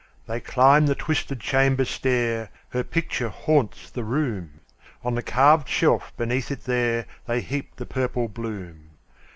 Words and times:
They 0.25 0.39
climb 0.39 0.87
the 0.87 0.95
twisted 0.95 1.39
chamber 1.41 1.85
stair; 1.85 2.49
Her 2.69 2.83
picture 2.83 3.29
haunts 3.29 3.91
the 3.91 4.03
room; 4.03 4.61
On 5.03 5.13
the 5.13 5.21
carved 5.21 5.69
shelf 5.69 6.11
beneath 6.17 6.49
it 6.49 6.63
there, 6.63 7.05
They 7.27 7.41
heap 7.41 7.75
the 7.75 7.85
purple 7.85 8.27
bloom. 8.27 8.93